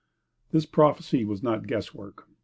[0.17, 2.27] |++ This prophecy was not guesswork.